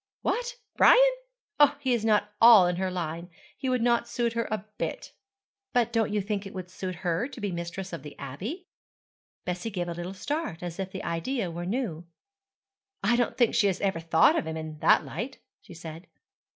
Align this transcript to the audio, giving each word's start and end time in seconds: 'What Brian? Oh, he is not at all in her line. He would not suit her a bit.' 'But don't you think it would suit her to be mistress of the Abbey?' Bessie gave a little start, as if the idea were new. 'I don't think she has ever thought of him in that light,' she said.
'What 0.23 0.55
Brian? 0.77 1.13
Oh, 1.59 1.77
he 1.79 1.93
is 1.93 2.03
not 2.03 2.23
at 2.23 2.33
all 2.41 2.65
in 2.65 2.77
her 2.77 2.89
line. 2.89 3.29
He 3.55 3.69
would 3.69 3.83
not 3.83 4.07
suit 4.07 4.33
her 4.33 4.47
a 4.49 4.65
bit.' 4.79 5.13
'But 5.73 5.93
don't 5.93 6.11
you 6.11 6.21
think 6.21 6.43
it 6.47 6.55
would 6.55 6.71
suit 6.71 6.95
her 7.05 7.27
to 7.27 7.39
be 7.39 7.51
mistress 7.51 7.93
of 7.93 8.01
the 8.01 8.17
Abbey?' 8.17 8.65
Bessie 9.45 9.69
gave 9.69 9.87
a 9.87 9.93
little 9.93 10.15
start, 10.15 10.63
as 10.63 10.79
if 10.79 10.91
the 10.91 11.03
idea 11.03 11.51
were 11.51 11.67
new. 11.67 12.07
'I 13.03 13.15
don't 13.15 13.37
think 13.37 13.53
she 13.53 13.67
has 13.67 13.79
ever 13.79 13.99
thought 13.99 14.35
of 14.35 14.47
him 14.47 14.57
in 14.57 14.79
that 14.79 15.05
light,' 15.05 15.37
she 15.61 15.75
said. 15.75 16.07